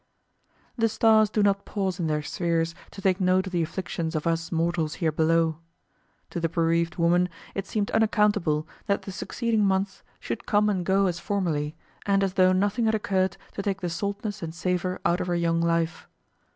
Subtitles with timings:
[0.79, 4.25] The stars do not pause in their spheres to take note of the afflictions of
[4.25, 5.59] us mortals here below.
[6.31, 11.05] To the bereaved woman it seemed unaccountable that the succeeding months should come and go
[11.05, 11.75] as formerly,
[12.07, 15.35] and as though nothing had occurred to take the saltness and savor out of her
[15.35, 16.07] young life.